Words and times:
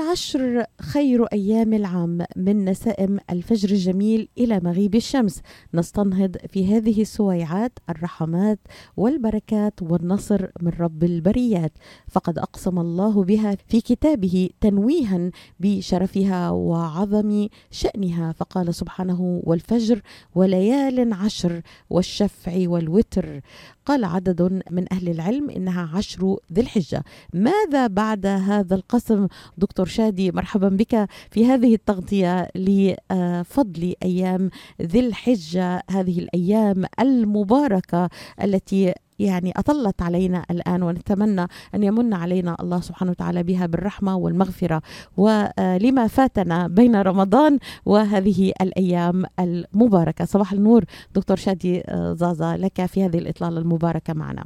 العشر 0.00 0.64
خير 0.80 1.24
أيام 1.24 1.74
العام 1.74 2.18
من 2.36 2.64
نسائم 2.64 3.18
الفجر 3.30 3.70
الجميل 3.70 4.28
إلى 4.38 4.60
مغيب 4.60 4.94
الشمس. 4.94 5.40
نستنهض 5.74 6.36
في 6.48 6.76
هذه 6.76 7.02
السويعات 7.02 7.72
الرحمات 7.90 8.58
والبركات 8.96 9.82
والنصر 9.82 10.46
من 10.62 10.72
رب 10.80 11.04
البريات. 11.04 11.72
فقد 12.08 12.38
أقسم 12.38 12.78
الله 12.78 13.24
بها 13.24 13.56
في 13.66 13.80
كتابه 13.80 14.50
تنويها 14.60 15.30
بشرفها 15.60 16.50
وعظم 16.50 17.48
شأنها. 17.70 18.32
فقال 18.32 18.74
سبحانه 18.74 19.40
والفجر 19.44 20.02
وليال 20.34 21.12
عشر 21.12 21.62
والشفع 21.90 22.52
والوتر. 22.56 23.40
قال 23.86 24.04
عدد 24.04 24.62
من 24.70 24.92
أهل 24.92 25.08
العلم 25.08 25.50
إنها 25.50 25.90
عشر 25.94 26.36
ذي 26.52 26.60
الحجة. 26.60 27.04
ماذا 27.34 27.86
بعد 27.86 28.26
هذا 28.26 28.74
القسم؟ 28.74 29.26
دكتور 29.58 29.87
شادي 29.88 30.32
مرحبا 30.32 30.68
بك 30.68 31.08
في 31.30 31.46
هذه 31.46 31.74
التغطية 31.74 32.48
لفضل 32.54 33.94
أيام 34.02 34.50
ذي 34.82 35.00
الحجة 35.00 35.82
هذه 35.90 36.18
الأيام 36.18 36.84
المباركة 37.00 38.08
التي 38.42 38.94
يعني 39.18 39.52
أطلت 39.56 40.02
علينا 40.02 40.44
الآن 40.50 40.82
ونتمنى 40.82 41.46
أن 41.74 41.82
يمن 41.82 42.14
علينا 42.14 42.56
الله 42.60 42.80
سبحانه 42.80 43.10
وتعالى 43.10 43.42
بها 43.42 43.66
بالرحمة 43.66 44.16
والمغفرة. 44.16 44.82
ولما 45.16 46.06
فاتنا 46.06 46.68
بين 46.68 46.96
رمضان 46.96 47.58
وهذه 47.86 48.52
الأيام 48.60 49.24
المباركة. 49.40 50.24
صباح 50.24 50.52
النور 50.52 50.84
دكتور 51.14 51.36
شادي 51.36 51.82
زازا 52.12 52.56
لك 52.56 52.86
في 52.86 53.04
هذه 53.04 53.18
الإطلالة 53.18 53.58
المباركة 53.58 54.14
معنا. 54.14 54.44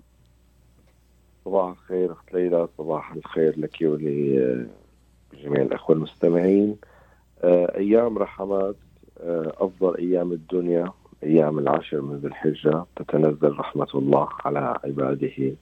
صباح 1.45 1.71
الخير 1.71 2.13
أخت 2.13 2.35
ليلى 2.35 2.69
صباح 2.79 3.13
الخير 3.13 3.61
لك 3.61 3.81
ولجميع 5.33 5.63
الأخوة 5.63 5.97
المستمعين 5.97 6.77
أيام 7.45 8.19
رحمات 8.19 8.77
أفضل 9.61 9.97
أيام 9.97 10.33
الدنيا 10.33 10.93
أيام 11.23 11.59
العشر 11.59 12.01
من 12.01 12.17
ذي 12.17 12.27
الحجة. 12.27 12.85
تتنزل 12.97 13.59
رحمة 13.59 13.89
الله 13.95 14.29
على 14.45 14.79
عباده 14.85 15.55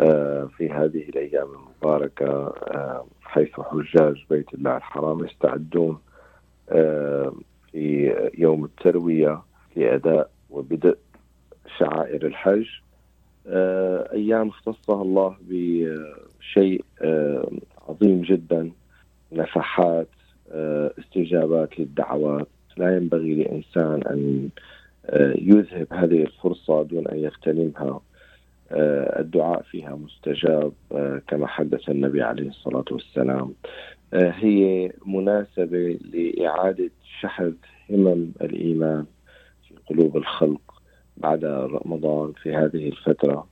آه، 0.00 0.44
في 0.56 0.70
هذه 0.70 1.08
الأيام 1.08 1.48
المباركة 1.54 2.26
آه، 2.46 3.06
حيث 3.22 3.60
حجاج 3.60 4.24
بيت 4.30 4.54
الله 4.54 4.76
الحرام 4.76 5.24
يستعدون 5.24 5.98
آه، 6.70 7.32
في 7.72 8.14
يوم 8.38 8.64
التروية 8.64 9.42
لأداء 9.76 10.30
وبدء 10.50 10.98
شعائر 11.78 12.26
الحج. 12.26 12.66
أيام 14.12 14.48
اختصها 14.48 15.02
الله 15.02 15.36
بشيء 15.40 16.84
عظيم 17.88 18.22
جدا. 18.22 18.70
نفحات 19.32 20.08
استجابات 20.98 21.78
للدعوات. 21.78 22.48
لا 22.76 22.96
ينبغي 22.96 23.34
لإنسان 23.34 24.02
أن 24.02 24.48
يذهب 25.38 25.86
هذه 25.92 26.22
الفرصة 26.22 26.82
دون 26.82 27.08
أن 27.08 27.18
يغتنمها. 27.18 28.00
آه، 28.72 29.20
الدعاء 29.20 29.62
فيها 29.62 29.94
مستجاب 29.94 30.72
آه، 30.92 31.22
كما 31.28 31.46
حدث 31.46 31.88
النبي 31.88 32.22
عليه 32.22 32.48
الصلاة 32.48 32.84
والسلام. 32.90 33.54
آه، 34.14 34.30
هي 34.30 34.92
مناسبة 35.06 35.98
لإعادة 36.12 36.90
شحذ 37.20 37.52
همم 37.90 38.32
الإيمان 38.40 39.04
في 39.68 39.74
قلوب 39.86 40.16
الخلق 40.16 40.60
بعد 41.16 41.44
رمضان 41.44 42.32
في 42.32 42.54
هذه 42.54 42.88
الفترة. 42.88 43.46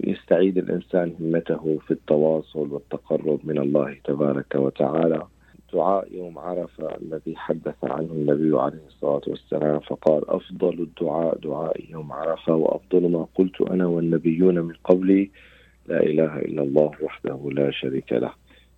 يستعيد 0.00 0.58
الإنسان 0.58 1.14
همته 1.20 1.78
في 1.86 1.90
التواصل 1.90 2.72
والتقرب 2.72 3.40
من 3.44 3.58
الله 3.58 3.96
تبارك 4.04 4.54
وتعالى. 4.54 5.22
دعاء 5.72 6.08
يوم 6.14 6.38
عرفة 6.38 6.96
الذي 7.02 7.36
حدث 7.36 7.84
عنه 7.84 8.12
النبي 8.12 8.58
عليه 8.58 8.86
الصلاة 8.88 9.20
والسلام 9.26 9.80
فقال 9.80 10.30
أفضل 10.30 10.80
الدعاء 10.80 11.38
دعاء 11.38 11.90
يوم 11.90 12.12
عرفة 12.12 12.54
وأفضل 12.54 13.10
ما 13.10 13.26
قلت 13.34 13.60
أنا 13.60 13.86
والنبيون 13.86 14.58
من 14.58 14.74
قبلي 14.84 15.30
لا 15.86 16.02
إله 16.02 16.38
إلا 16.38 16.62
الله 16.62 16.90
وحده 17.02 17.50
لا 17.52 17.70
شريك 17.70 18.12
له. 18.12 18.32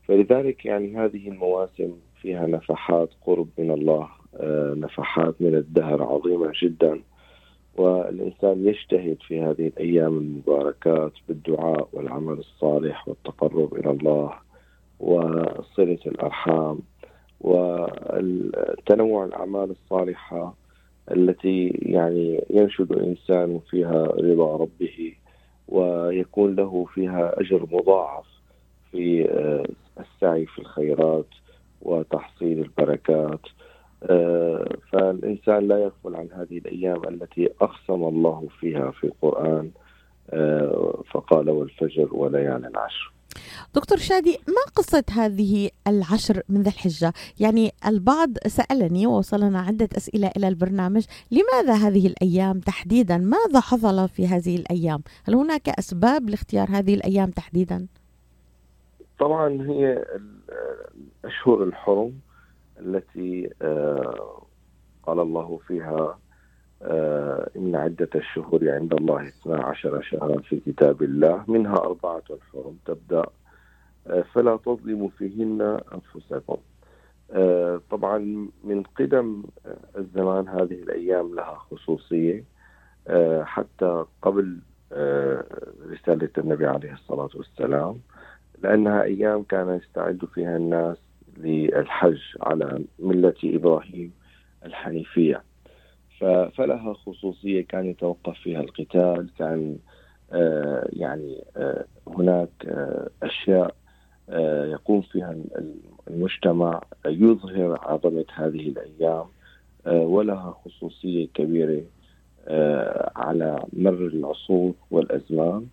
فلذلك 0.09 0.67
يعني 0.67 0.97
هذه 0.97 1.29
المواسم 1.29 1.93
فيها 2.23 2.47
نفحات 2.47 3.09
قرب 3.27 3.49
من 3.59 3.71
الله 3.71 4.09
آه، 4.37 4.75
نفحات 4.75 5.35
من 5.41 5.55
الدهر 5.55 6.03
عظيمة 6.03 6.53
جدا. 6.63 7.01
والإنسان 7.77 8.69
يجتهد 8.69 9.17
في 9.29 9.43
هذه 9.43 9.67
الأيام 9.67 10.19
المباركات 10.19 11.13
بالدعاء 11.29 11.89
والعمل 11.93 12.39
الصالح 12.39 13.09
والتقرب 13.09 13.75
إلى 13.75 13.91
الله 13.91 14.33
وصلة 15.01 15.99
الأرحام 16.07 16.79
وتنوع 17.41 19.25
الأعمال 19.25 19.71
الصالحة 19.71 20.55
التي 21.11 21.69
يعني 21.83 22.45
ينشد 22.51 22.93
الإنسان 22.93 23.61
فيها 23.71 24.03
رضا 24.05 24.57
ربه 24.57 25.15
ويكون 25.69 26.55
له 26.55 26.87
فيها 26.95 27.41
أجر 27.41 27.67
مضاعف 27.73 28.27
في 28.91 29.31
آه، 29.31 29.65
السعي 30.01 30.47
في 30.47 30.59
الخيرات 30.59 31.27
وتحصيل 31.83 32.59
البركات 32.59 33.41
فالإنسان 34.93 35.69
لا 35.69 35.79
يغفل 35.79 36.17
عن 36.17 36.29
هذه 36.33 36.59
الأيام 36.59 37.05
التي 37.09 37.51
أقسم 37.61 38.05
الله 38.05 38.49
فيها 38.61 38.91
في 38.91 39.05
القرآن 39.05 39.71
آه، 40.31 41.03
فقال 41.11 41.51
والفجر 41.51 42.09
وليال 42.15 42.67
العشر. 42.67 43.13
دكتور 43.75 43.99
شادي 43.99 44.39
ما 44.49 44.73
قصة 44.77 45.05
هذه 45.11 45.71
العشر 45.87 46.43
من 46.49 46.63
ذي 46.63 46.71
الحجة؟ 46.71 47.13
يعني 47.41 47.73
البعض 47.87 48.31
سألني 48.47 49.07
ووصلنا 49.07 49.61
عدة 49.61 49.89
أسئلة 49.97 50.31
إلى 50.37 50.49
البرنامج 50.49 51.05
لماذا 51.31 51.75
هذه 51.89 52.07
الأيام 52.07 52.61
تحديدا؟ 52.61 53.19
ماذا 53.19 53.61
حصل 53.61 54.09
في 54.09 54.27
هذه 54.27 54.57
الأيام؟ 54.57 55.03
هل 55.25 55.35
هناك 55.35 55.69
أسباب 55.69 56.31
لاختيار 56.31 56.69
هذه 56.71 56.95
الأيام 56.95 57.31
تحديدا؟ 57.31 57.87
طبعا 59.19 59.49
هي 59.49 60.05
الأشهر 61.25 61.63
الحرم 61.63 62.13
التي 62.81 63.51
آه، 63.63 64.43
قال 65.03 65.21
الله 65.21 65.61
فيها 65.67 66.19
آه، 66.83 67.51
إن 67.57 67.77
عدة 67.77 68.09
الشهور 68.15 68.71
عند 68.71 68.95
الله 68.95 69.29
12 69.29 70.03
شهرا 70.03 70.41
في 70.41 70.61
كتاب 70.61 71.03
الله 71.03 71.45
منها 71.49 71.77
أربعة 71.77 72.23
حرم 72.53 72.79
تبدأ 72.87 73.27
آه، 74.07 74.23
فلا 74.35 74.57
تظلموا 74.57 75.09
فيهن 75.19 75.81
أنفسكم. 75.95 76.57
طبعا 77.91 78.19
من 78.65 78.83
قدم 78.83 79.43
الزمان 79.97 80.49
هذه 80.49 80.83
الأيام 80.83 81.35
لها 81.35 81.55
خصوصية 81.55 82.45
حتى 83.43 84.05
قبل 84.23 84.59
رسالة 85.91 86.29
النبي 86.39 86.67
عليه 86.67 86.93
الصلاة 86.93 87.29
والسلام 87.35 88.01
لأنها 88.63 89.03
أيام 89.03 89.43
كان 89.43 89.81
يستعد 89.83 90.25
فيها 90.35 90.57
الناس 90.57 90.97
للحج 91.39 92.21
على 92.41 92.85
ملة 92.99 93.35
إبراهيم 93.45 94.13
الحنيفية. 94.65 95.43
فلها 96.57 96.95
خصوصية 96.95 97.67
كان 97.67 97.87
يتوقف 97.87 98.39
فيها 98.39 98.61
القتال 98.61 99.29
كان 99.39 99.79
آه، 100.33 100.89
يعني 100.93 101.45
آه، 101.57 101.85
هناك 102.09 102.51
آه، 102.67 103.09
أشياء 103.23 103.75
يقوم 104.65 105.01
فيها 105.01 105.37
المجتمع 106.11 106.81
يظهر 107.07 107.79
عظمة 107.83 108.25
هذه 108.35 108.69
الأيام 108.69 109.25
ولها 109.87 110.57
خصوصية 110.65 111.29
كبيرة 111.35 111.83
على 113.17 113.65
مر 113.73 114.07
العصور 114.07 114.73
والأزمان. 114.91 115.67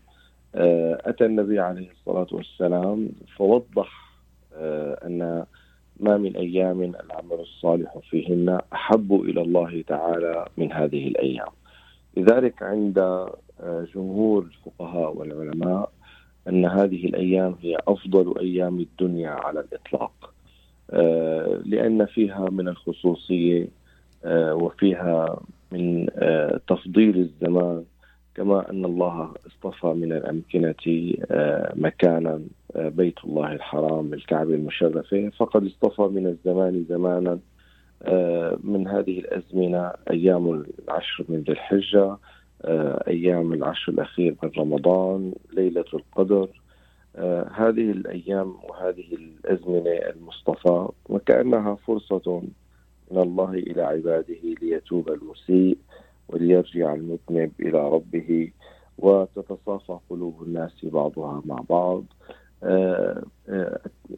أتى 0.55 1.25
النبي 1.25 1.59
عليه 1.59 1.91
الصلاة 1.91 2.27
والسلام 2.31 3.09
فوضح 3.37 4.10
أن 5.05 5.45
ما 6.01 6.17
من 6.17 6.35
أيام 6.35 6.81
العمل 6.81 7.39
الصالح 7.39 7.97
فيهن 8.09 8.59
أحب 8.73 9.13
إلى 9.13 9.41
الله 9.41 9.83
تعالى 9.87 10.45
من 10.57 10.71
هذه 10.71 11.07
الأيام. 11.07 11.49
لذلك 12.17 12.63
عند 12.63 12.97
آه، 12.97 13.87
جمهور 13.95 14.43
الفقهاء 14.43 15.17
والعلماء 15.17 15.91
أن 16.47 16.65
هذه 16.65 17.05
الأيام 17.05 17.55
هي 17.61 17.77
أفضل 17.87 18.39
أيام 18.39 18.79
الدنيا 18.79 19.29
على 19.29 19.59
الإطلاق. 19.59 20.33
آه، 20.91 21.61
لأن 21.65 22.05
فيها 22.05 22.49
من 22.49 22.67
الخصوصية 22.67 23.67
آه، 24.25 24.55
وفيها 24.55 25.39
من 25.71 26.07
تفضيل 26.67 27.17
الزمان 27.17 27.83
كما 28.35 28.69
أن 28.69 28.85
الله 28.85 29.33
اصطفى 29.47 29.87
من 29.87 30.11
الأمكنة 30.11 31.13
مكانا 31.75 32.41
بيت 32.75 33.19
الله 33.23 33.51
الحرام 33.51 34.13
الكعبة 34.13 34.53
المشرفة. 34.53 35.29
فقد 35.37 35.65
اصطفى 35.65 36.01
من 36.01 36.27
الزمان 36.27 36.85
زمانا 36.89 37.39
آه، 38.03 38.57
من 38.63 38.87
هذه 38.87 39.19
الأزمنة 39.19 39.91
أيام 40.09 40.65
العشر 40.79 41.25
من 41.29 41.41
ذي 41.41 41.51
الحجة 41.51 42.17
آه، 42.61 43.03
أيام 43.07 43.53
العشر 43.53 43.91
الأخير 43.91 44.35
من 44.43 44.51
رمضان 44.57 45.33
ليلة 45.53 45.85
القدر. 45.93 46.49
آه، 47.15 47.49
هذه 47.55 47.91
الأيام 47.91 48.55
وهذه 48.63 49.15
الأزمنة 49.15 49.91
المصطفى 49.91 50.87
وكأنها 51.09 51.75
فرصة 51.75 52.41
من 53.11 53.17
الله 53.17 53.51
إلى 53.51 53.81
عباده 53.81 54.55
ليتوب 54.61 55.09
المسيء 55.09 55.77
وليرجع 56.29 56.93
المذنب 56.93 57.51
إلى 57.59 57.89
ربه 57.89 58.51
وتتصافى 58.97 59.97
قلوب 60.09 60.43
الناس 60.43 60.71
بعضها 60.83 61.41
مع 61.45 61.63
بعض. 61.69 62.03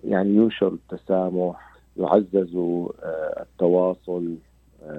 يعني 0.03 0.29
ينشر 0.29 0.67
التسامح 0.67 1.73
يعزز 1.97 2.57
التواصل 3.41 4.35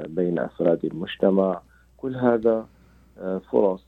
بين 0.06 0.38
أفراد 0.38 0.84
المجتمع. 0.84 1.60
كل 1.96 2.16
هذا 2.16 2.66
فرص 3.52 3.84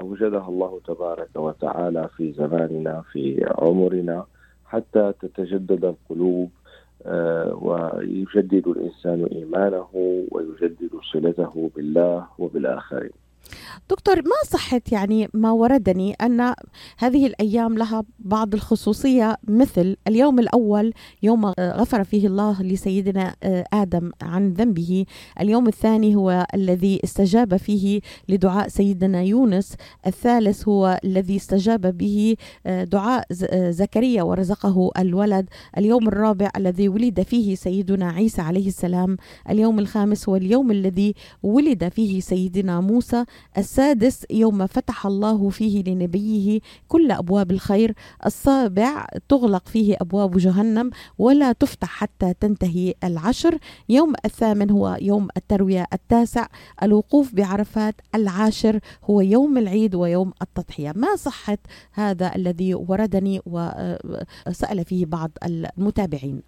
أوجدها 0.00 0.48
الله 0.48 0.80
تبارك 0.86 1.28
وتعالى 1.36 2.08
في 2.16 2.32
زماننا 2.32 3.02
في 3.12 3.46
عمرنا 3.58 4.26
حتى 4.64 5.12
تتجدد 5.20 5.84
القلوب 5.84 6.50
آه، 7.06 7.54
ويجدد 7.54 8.68
الإنسان 8.68 9.24
إيمانه 9.24 9.86
ويجدد 10.30 10.90
صلته 11.12 11.70
بالله 11.76 12.26
وبالآخرين. 12.38 13.21
دكتور 13.90 14.16
ما 14.16 14.50
صحت 14.50 14.92
يعني 14.92 15.28
ما 15.34 15.50
وردني 15.50 16.12
أن 16.12 16.54
هذه 16.98 17.26
الأيام 17.26 17.78
لها 17.78 18.04
بعض 18.18 18.54
الخصوصية 18.54 19.36
مثل 19.48 19.96
اليوم 20.08 20.38
الأول 20.38 20.92
يوم 21.22 21.46
غفر 21.60 22.04
فيه 22.04 22.26
الله 22.26 22.62
لسيدنا 22.62 23.34
آه، 23.42 23.64
آدم 23.72 24.10
عن 24.22 24.52
ذنبه. 24.52 25.04
اليوم 25.40 25.68
الثاني 25.68 26.16
هو 26.16 26.46
الذي 26.54 27.00
استجاب 27.04 27.56
فيه 27.56 28.00
لدعاء 28.28 28.68
سيدنا 28.68 29.22
يونس. 29.22 29.76
الثالث 30.06 30.68
هو 30.68 31.00
الذي 31.04 31.36
استجاب 31.36 31.98
به 31.98 32.36
آه، 32.66 32.84
دعاء 32.84 33.26
آه، 33.50 33.70
زكريا 33.70 34.22
ورزقه 34.22 34.90
الولد. 34.98 35.48
اليوم 35.78 36.08
الرابع 36.08 36.50
الذي 36.56 36.88
ولد 36.88 37.22
فيه 37.22 37.54
سيدنا 37.54 38.10
عيسى 38.10 38.42
عليه 38.42 38.66
السلام. 38.68 39.16
اليوم 39.50 39.78
الخامس 39.78 40.28
هو 40.28 40.36
اليوم 40.36 40.70
الذي 40.70 41.14
ولد 41.42 41.88
فيه 41.88 42.20
سيدنا 42.20 42.80
موسى. 42.80 43.24
السادس 43.58 44.26
يوم 44.30 44.66
فتح 44.66 45.06
الله 45.06 45.48
فيه 45.48 45.82
لنبيه 45.82 46.60
كل 46.88 47.10
أبواب 47.10 47.50
الخير 47.50 47.94
السابع 48.26 49.06
تغلق 49.28 49.68
فيه 49.68 49.96
أبواب 50.00 50.38
جهنم 50.38 50.90
ولا 51.18 51.52
تفتح 51.52 51.88
حتى 51.88 52.34
تنتهي 52.40 52.94
العشر. 53.04 53.58
يوم 53.88 54.12
الثامن 54.24 54.70
هو 54.70 54.98
يوم 55.00 55.28
التروية 55.36 55.86
التاسع 55.92 56.46
الوقوف 56.82 57.34
بعرفات 57.34 57.94
العاشر 58.14 58.80
هو 59.04 59.20
يوم 59.20 59.58
العيد 59.58 59.94
ويوم 59.94 60.32
التضحية. 60.42 60.92
ما 60.96 61.16
صحة 61.16 61.58
هذا 61.92 62.36
الذي 62.36 62.74
وردني 62.74 63.40
وسأل 63.46 64.84
فيه 64.84 65.06
بعض 65.06 65.30
المتابعين؟ 65.44 66.42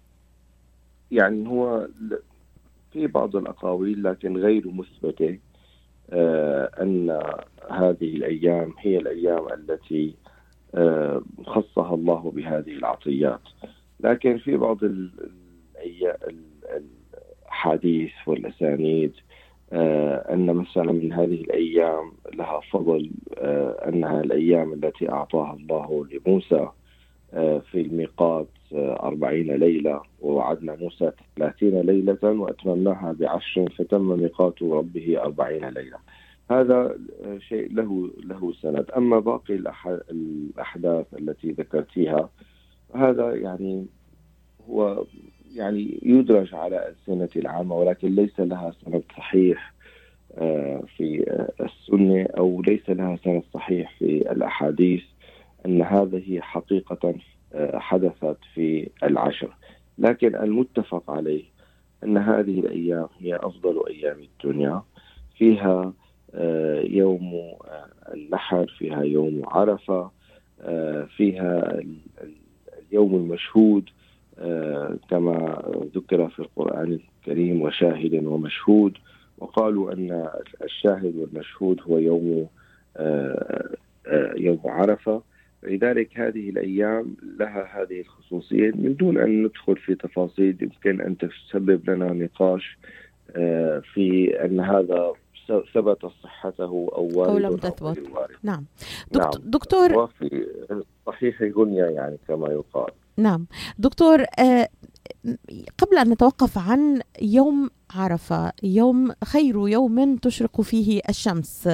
يعني 1.11 1.49
هو 1.49 1.87
في 2.91 3.07
بعض 3.07 3.35
الأقاويل 3.35 4.03
لكن 4.03 4.37
غير 4.37 4.71
مثبتة. 4.71 5.29
آه، 5.29 5.39
أن 6.81 7.19
هذه 7.71 8.15
الأيام 8.15 8.73
هي 8.79 8.97
الأيام 8.97 9.47
التي 9.53 10.15
آه، 10.75 11.21
خصها 11.45 11.93
الله 11.93 12.31
بهذه 12.35 12.71
العطيات. 12.71 13.41
لكن 13.99 14.37
في 14.37 14.57
بعض 14.57 14.77
الأحاديث 17.47 18.11
والأسانيد 18.27 19.13
آه، 19.73 20.33
أن 20.33 20.45
مثلا 20.45 20.91
من 20.91 21.13
هذه 21.13 21.41
الأيام 21.41 22.11
لها 22.33 22.59
فضل 22.71 23.11
أنها 23.87 24.21
الأيام 24.21 24.73
التي 24.73 25.09
أعطاها 25.09 25.53
الله 25.53 26.07
لموسى 26.11 26.67
في 27.71 27.81
الميقات 27.81 28.47
أربعين 28.77 29.51
ليلة 29.51 30.01
ووعدنا 30.21 30.75
موسى 30.75 31.11
ثلاثين 31.35 31.81
ليلة 31.81 32.17
وأتممناها 32.23 33.15
بعشر 33.19 33.69
فتم 33.69 34.19
ميقات 34.19 34.63
ربه 34.63 35.21
أربعين 35.21 35.65
ليلة. 35.65 35.97
هذا 36.51 36.97
شيء 37.37 37.73
له 37.73 38.09
له 38.23 38.53
سند. 38.61 38.91
أما 38.97 39.19
باقي 39.19 39.59
الأحداث 40.11 41.05
التي 41.13 41.51
ذكرتيها 41.51 42.29
هذا 42.95 43.35
يعني 43.35 43.85
هو 44.69 45.05
يعني 45.55 45.99
يدرج 46.03 46.55
على 46.55 46.87
السنة 46.89 47.29
العامة 47.35 47.75
ولكن 47.75 48.15
ليس 48.15 48.39
لها 48.39 48.73
سند 48.85 49.03
صحيح 49.17 49.73
آه، 50.37 50.83
في 50.97 51.25
السنة 51.61 52.27
أو 52.37 52.61
ليس 52.61 52.89
لها 52.89 53.15
سند 53.23 53.43
صحيح 53.53 53.97
في 53.99 54.31
الأحاديث 54.31 55.03
أن 55.65 55.81
هذه 55.81 56.39
حقيقة 56.41 57.15
حدثت 57.73 58.37
في 58.53 58.89
العشر. 59.03 59.55
لكن 59.97 60.35
المتفق 60.35 61.11
عليه 61.11 61.43
أن 62.03 62.17
هذه 62.17 62.59
الأيام 62.59 63.07
هي 63.19 63.35
أفضل 63.35 63.83
أيام 63.87 64.17
الدنيا. 64.19 64.81
فيها 65.37 65.93
آه، 66.35 66.81
يوم 66.81 67.33
آه، 67.33 68.13
النحر 68.13 68.75
فيها 68.77 69.03
يوم 69.03 69.41
عرفة 69.47 70.11
فيها 71.17 71.81
اليوم 72.91 73.15
المشهود 73.15 73.89
كما 75.09 75.61
ذكر 75.95 76.29
في 76.29 76.39
القرآن 76.39 76.99
الكريم 77.21 77.61
وشاهد 77.61 78.25
ومشهود. 78.25 78.97
وقالوا 79.37 79.93
أن 79.93 80.29
الشاهد 80.63 81.15
والمشهود 81.15 81.81
هو 81.81 81.97
يوم 81.97 82.47
يوم 84.37 84.59
عرفة. 84.65 85.21
لذلك 85.67 86.19
هذه 86.19 86.49
الأيام 86.49 87.15
لها 87.39 87.81
هذه 87.81 88.01
الخصوصية. 88.01 88.71
من 88.71 88.95
دون 88.95 89.17
أن 89.17 89.43
ندخل 89.43 89.75
في 89.75 89.95
تفاصيل 89.95 90.57
يمكن 90.61 91.01
أن 91.01 91.17
تسبب 91.17 91.89
لنا 91.89 92.13
نقاش 92.13 92.77
آه، 93.35 93.81
في 93.93 94.35
أن 94.45 94.59
هذا 94.59 95.13
ثبت 95.73 96.05
صحته 96.05 96.63
أو 96.63 97.11
وارد 97.15 97.29
أو 97.29 97.37
لم 97.37 97.57
تثبت. 97.57 98.09
نعم. 98.43 98.65
نعم. 99.15 99.31
دكتور 99.43 99.93
وفي 99.93 100.47
صحيح 101.05 101.41
الغنية 101.41 101.83
يعني 101.83 102.17
كما 102.27 102.47
يقال. 102.47 102.91
نعم. 103.17 103.47
دكتور 103.79 104.25
آه 104.39 104.69
قبل 105.77 105.97
أن 105.97 106.09
نتوقف 106.09 106.57
عن 106.57 107.01
يوم 107.21 107.69
عرفة 107.95 108.51
يوم 108.63 109.11
خير 109.23 109.69
يوم 109.69 110.15
تشرق 110.15 110.61
فيه 110.61 111.01
الشمس. 111.09 111.69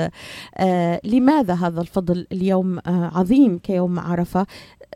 آه 0.57 1.01
لماذا 1.03 1.53
هذا 1.53 1.81
الفضل 1.81 2.27
اليوم؟ 2.31 2.77
آه 2.77 3.11
عظيم 3.13 3.57
كيوم 3.57 3.99
عرفة. 3.99 4.47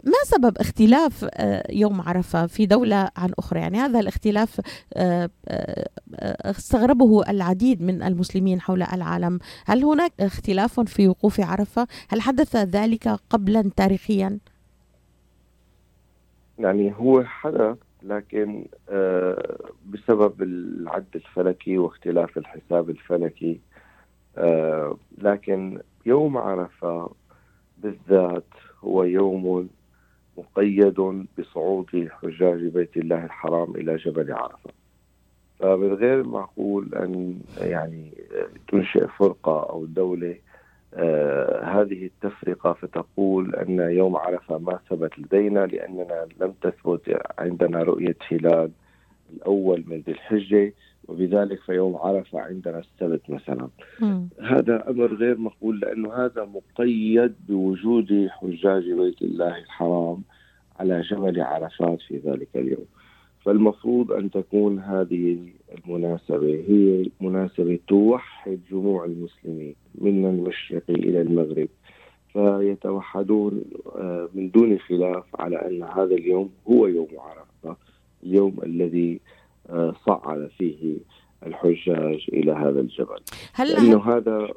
ما 0.04 0.18
سبب 0.26 0.58
اختلاف 0.58 1.26
آه 1.34 1.72
يوم 1.72 2.02
عرفة 2.02 2.48
في 2.48 2.66
دولة 2.66 3.10
عن 3.18 3.32
أخرى؟ 3.40 3.60
يعني 3.60 3.78
هذا 3.78 4.00
الاختلاف 4.00 4.62
استغربه 6.22 7.30
العديد 7.30 7.82
من 7.82 8.04
المسلمين 8.04 8.62
حول 8.62 8.84
العالم. 8.84 9.40
هل 9.66 9.84
هناك 9.84 10.12
اختلاف 10.20 10.80
في 10.80 11.08
وقوف 11.08 11.40
عرفة؟ 11.40 11.88
هل 12.10 12.22
حدث 12.22 12.56
ذلك 12.56 13.20
قبلا 13.30 13.72
تاريخيا؟ 13.76 14.40
يعني 16.60 16.94
هو 16.98 17.24
حدث 17.24 17.78
لكن 18.06 18.66
آه، 18.90 19.58
بسبب 19.86 20.42
العد 20.42 21.06
الفلكي 21.16 21.78
واختلاف 21.78 22.38
الحساب 22.38 22.90
الفلكي 22.90 23.60
آه، 24.38 24.98
لكن 25.18 25.80
يوم 26.06 26.38
عرفة 26.38 27.10
بالذات 27.78 28.54
هو 28.84 29.04
يوم 29.04 29.70
مقيد 30.38 31.26
بصعود 31.38 32.10
حجاج 32.12 32.64
بيت 32.66 32.98
الله 32.98 33.26
الحرام 33.26 33.76
إلى 33.76 33.96
جبل 33.96 34.32
عرفة. 34.32 34.70
فمن 35.60 35.94
غير 35.94 36.24
معقول 36.24 36.96
أن 36.96 37.40
يعني 37.58 38.12
تنشئ 38.68 39.08
فرقة 39.08 39.70
أو 39.70 39.86
دولة 39.86 40.36
هذه 41.64 42.06
التفرقة 42.06 42.74
فتقول 42.74 43.56
أن 43.56 43.80
يوم 43.80 44.16
عرفة 44.16 44.58
ما 44.58 44.80
ثبت 44.90 45.20
لدينا 45.20 45.60
لأننا 45.66 46.28
لم 46.42 46.54
تثبت 46.62 47.20
عندنا 47.38 47.84
رؤية 47.84 48.18
هلال 48.32 48.72
الأول 49.34 49.84
من 49.88 49.98
ذي 49.98 50.12
الحجة 50.12 50.74
وبذلك 51.08 51.60
فيوم 51.62 51.96
عرفة 51.96 52.40
عندنا 52.40 52.80
السبت 52.80 53.30
مثلا 53.30 53.68
م. 54.02 54.28
هذا 54.42 54.90
أمر 54.90 55.14
غير 55.14 55.38
مقبول 55.38 55.80
لأنه 55.80 56.14
هذا 56.14 56.46
مقيد 56.46 57.36
بوجود 57.50 58.28
حجاج 58.32 58.92
بيت 58.92 59.22
الله 59.22 59.58
الحرام 59.58 60.24
على 60.80 61.02
جبل 61.02 61.42
عرفات 61.42 62.02
في 62.02 62.18
ذلك 62.18 62.48
اليوم 62.56 62.86
فالمفروض 63.46 64.12
أن 64.12 64.32
تكون 64.32 64.80
هذه 64.80 65.38
المناسبة 65.78 66.64
هي 66.68 67.10
مناسبة 67.22 67.80
توحد 67.88 68.60
جموع 68.72 69.06
المسلمين 69.06 69.76
من 69.96 70.26
المشرق 70.26 70.84
إلى 70.90 71.22
المغرب 71.22 71.68
فيتوحدون 72.34 73.64
آه، 73.96 74.30
من 74.34 74.50
دون 74.50 74.80
خلاف 74.80 75.24
على 75.40 75.56
أن 75.56 75.84
هذا 75.84 76.16
اليوم 76.16 76.50
هو 76.68 76.88
يوم 76.88 77.08
عرفة 77.18 77.78
اليوم 78.24 78.56
الذي 78.64 79.20
آه، 79.70 79.94
صعد 80.06 80.50
فيه 80.58 80.98
الحجاج 81.46 82.26
إلى 82.34 82.52
هذا 82.52 82.80
الجبل 82.80 83.20
هل 83.54 83.70
لأنه 83.70 84.04
هذا 84.04 84.48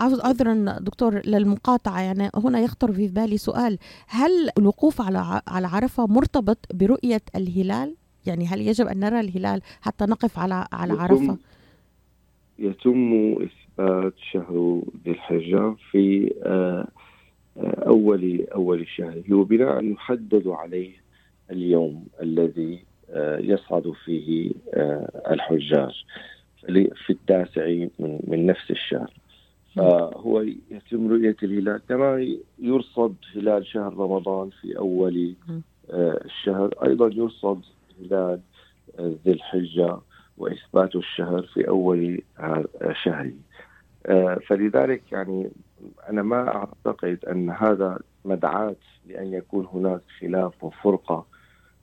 عذرا 0.00 0.78
دكتور 0.80 1.20
للمقاطعة 1.26 2.00
يعني 2.00 2.30
هنا 2.34 2.60
يخطر 2.60 2.92
في 2.92 3.08
بالي 3.08 3.38
سؤال 3.38 3.78
هل 4.06 4.50
الوقوف 4.58 5.00
على 5.00 5.42
على 5.48 5.66
عرفة 5.66 6.06
مرتبط 6.06 6.58
برؤية 6.74 7.22
الهلال؟ 7.36 7.94
يعني 8.26 8.46
هل 8.46 8.60
يجب 8.60 8.86
أن 8.86 9.00
نرى 9.00 9.20
الهلال 9.20 9.60
حتى 9.80 10.04
نقف 10.04 10.38
على 10.38 10.66
على 10.72 10.92
عرفة؟ 10.92 11.36
يتم 12.58 13.32
إثبات 13.32 14.14
شهر 14.32 14.82
ذي 15.04 15.10
الحجة 15.10 15.74
في 15.90 16.34
آه، 16.42 16.88
آه، 17.56 17.84
أول 17.86 18.46
أول 18.54 18.80
الشهر 18.80 19.22
وبناء 19.30 19.84
يحدد 19.84 20.48
عليه 20.48 20.92
اليوم 21.50 22.06
الذي 22.22 22.84
آه، 23.10 23.38
يصعد 23.38 23.92
فيه 24.04 24.52
الحجاج 25.30 26.04
في 27.06 27.10
التاسع 27.10 27.66
من, 27.98 28.20
من 28.26 28.46
نفس 28.46 28.70
الشهر. 28.70 29.10
فهو 29.76 30.40
يتم 30.70 31.08
رؤية 31.08 31.36
الهلال. 31.42 31.80
كما 31.88 32.36
يرصد 32.58 33.14
هلال 33.36 33.66
شهر 33.66 33.96
رمضان 33.96 34.50
في 34.60 34.78
أول 34.78 35.34
الشهر 35.90 36.74
أيضا 36.84 37.10
يرصد 37.14 37.60
هلال 38.06 38.40
ذي 39.00 39.32
الحجة 39.32 39.98
وإثبات 40.38 40.96
الشهر 40.96 41.42
في 41.42 41.68
أول 41.68 42.22
شهره 43.04 43.32
آه، 44.06 44.34
فلذلك 44.34 45.12
يعني 45.12 45.50
أنا 46.10 46.22
ما 46.22 46.48
أعتقد 46.56 47.18
أن 47.30 47.50
هذا 47.50 47.98
مدعاة 48.24 48.76
لأن 49.06 49.32
يكون 49.32 49.68
هناك 49.72 50.00
خلاف 50.20 50.64
وفرقة 50.64 51.26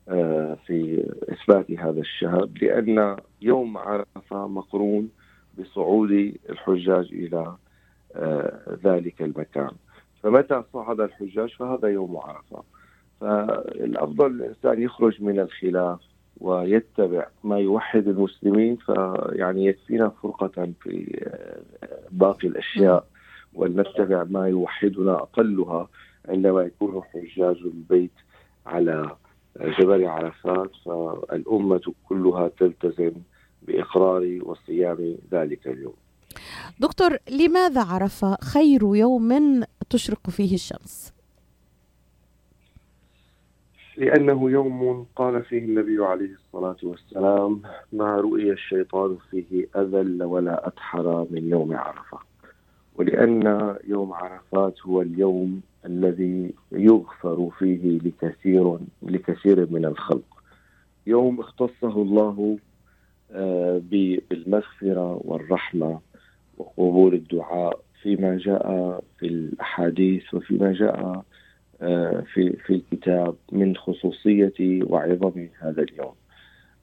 آه، 0.10 0.58
في 0.66 1.08
إثبات 1.30 1.72
هذا 1.72 2.00
الشهر 2.00 2.50
لأن 2.62 3.18
يوم 3.42 3.78
عرفة 3.78 4.48
مقرون 4.48 5.10
بصعود 5.60 6.12
الحجاج 6.50 7.10
إلى 7.12 7.56
آه، 8.16 8.78
ذلك 8.84 9.22
المكان. 9.22 9.72
فمتى 10.24 10.64
صعد 10.74 11.00
الحجاج؟ 11.00 11.56
فهذا 11.56 11.88
يوم 11.88 12.18
عرفة. 12.18 12.64
فالأفضل 13.22 14.26
الإنسان 14.26 14.82
يخرج 14.82 15.22
من 15.22 15.40
الخلاف 15.40 16.00
ويتبع 16.42 17.28
ما 17.44 17.60
يوحد 17.60 18.08
المسلمين 18.08 18.76
فيعني 18.76 19.66
يكفينا 19.66 20.10
فرقة 20.24 20.72
في 20.84 21.26
باقي 22.12 22.48
الأشياء 22.48 23.06
ولنتبع 23.54 24.24
ما 24.24 24.48
يوحدنا 24.48 25.14
أقلها 25.16 25.88
عندما 26.30 26.62
يكون 26.62 27.02
حجاج 27.04 27.58
البيت 27.66 28.12
على 28.66 29.16
جبل 29.60 30.06
عرفات 30.06 30.72
فالأمة 30.86 31.94
كلها 32.10 32.48
تلتزم 32.48 33.12
بإقرار 33.62 34.40
وصيام 34.44 35.16
ذلك 35.32 35.68
اليوم 35.68 35.94
دكتور 36.80 37.18
لماذا 37.32 37.84
عرفة 37.84 38.38
خير 38.42 38.96
يوم 38.96 39.64
تشرق 39.90 40.30
فيه 40.30 40.54
الشمس؟ 40.54 41.14
لأنه 44.00 44.52
يوم 44.52 45.06
قال 45.16 45.44
فيه 45.44 45.60
النبي 45.60 46.06
عليه 46.06 46.30
الصلاة 46.34 46.76
والسلام 46.84 47.62
ما 47.94 48.16
رؤي 48.16 48.52
الشيطان 48.52 49.18
فيه 49.32 49.68
أذل 49.76 50.24
ولا 50.24 50.68
أدحر 50.68 51.28
من 51.32 51.50
يوم 51.50 51.74
عرفة. 51.78 52.18
ولأن 52.96 53.76
يوم 53.88 54.14
عرفات 54.14 54.82
هو 54.86 55.02
اليوم 55.02 55.62
الذي 55.86 56.54
يغفر 56.72 57.50
فيه 57.60 58.00
لكثير 58.00 58.78
لكثير 59.04 59.68
من 59.72 59.86
الخلق. 59.86 60.44
يوم 61.08 61.40
اختصه 61.40 62.02
الله 62.02 62.58
آه، 63.32 63.82
بالمغفرة 63.92 65.22
والرحمة 65.26 66.00
وقبول 66.58 67.14
الدعاء 67.14 67.80
فيما 68.02 68.38
جاء 68.38 69.00
في 69.20 69.26
الأحاديث 69.28 70.34
وفيما 70.34 70.74
جاء 70.74 71.24
في 71.80 72.58
في 72.66 72.74
الكتاب 72.74 73.36
من 73.52 73.76
خصوصية 73.76 74.84
وعظم 74.84 75.48
هذا 75.60 75.82
اليوم. 75.82 76.14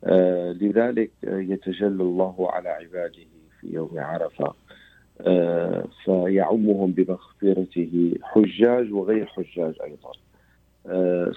آه، 0.04 0.52
لذلك 0.52 1.10
يتجلى 1.22 2.02
الله 2.02 2.50
على 2.52 2.68
عباده 2.68 3.24
في 3.60 3.72
يوم 3.72 3.90
عرفة. 3.94 4.54
آه، 5.20 5.84
فيعمهم 6.04 6.92
بمغفرته 6.92 8.14
حجاج 8.22 8.92
وغير 8.92 9.26
حجاج 9.26 9.74
أيضا. 9.84 10.12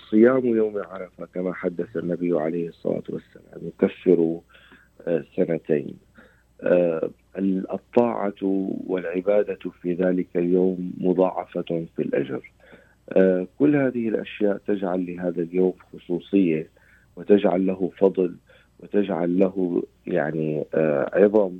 صيام 0.09 0.45
يوم 0.45 0.77
عرفة 0.77 1.25
كما 1.33 1.53
حدث 1.53 1.97
النبي 1.97 2.39
عليه 2.39 2.67
الصلاة 2.67 3.03
والسلام 3.09 3.67
يكفر 3.67 4.39
سنتين. 5.35 5.97
الطاعة 7.73 8.33
والعبادة 8.87 9.59
في 9.81 9.93
ذلك 9.93 10.27
اليوم 10.35 10.93
مضاعفة 10.97 11.85
في 11.95 11.99
الأجر. 11.99 12.51
آه، 12.58 12.58
كل 13.59 13.75
هذه 13.75 14.09
الأشياء 14.09 14.57
تجعل 14.57 15.05
لهذا 15.05 15.41
اليوم 15.41 15.73
خصوصية 15.93 16.69
وتجعل 17.15 17.65
له 17.65 17.91
فضل 17.97 18.35
وتجعل 18.79 19.39
له 19.39 19.83
يعني 20.07 20.65
آه، 20.73 21.09
عظم 21.13 21.59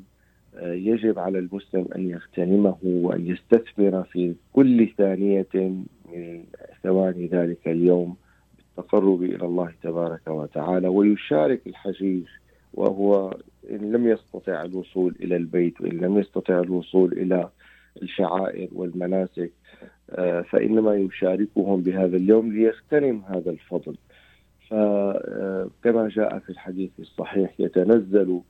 آه، 0.56 0.74
يجب 0.74 1.20
على 1.20 1.40
المسلم 1.40 1.88
أن 1.96 2.10
يغتنمه 2.10 2.78
وأن 2.84 3.28
يستثمر 3.28 4.04
في 4.04 4.36
كل 4.54 4.90
ثانية 4.98 5.48
من 5.54 6.44
ثواني 6.84 7.28
ذلك 7.28 7.68
اليوم 7.68 8.16
بالتقرب 8.58 9.24
إلى 9.24 9.46
الله 9.46 9.72
تبارك 9.84 10.28
وتعالى. 10.28 10.88
ويشارك 10.88 11.68
الحجيج 11.68 12.26
وهو 12.74 13.38
إن 13.72 13.92
لم 13.92 14.08
يستطع 14.08 14.64
الوصول 14.64 15.16
إلى 15.22 15.36
البيت 15.36 15.82
وإن 15.82 15.98
لم 15.98 16.20
يستطع 16.20 16.60
الوصول 16.60 17.14
إلى 17.14 17.50
الشعائر 18.02 18.70
والمناسك 18.72 19.52
آه، 20.12 20.42
فإنما 20.42 20.96
يشاركهم 20.96 21.82
بهذا 21.82 22.18
اليوم 22.18 22.54
ليغتنم 22.54 23.22
هذا 23.28 23.52
الفضل. 23.52 23.96
فكما 24.70 26.10
جاء 26.10 26.40
في 26.40 26.50
الحديث 26.50 26.92
الصحيح 27.00 27.54
يتنزل 27.60 28.42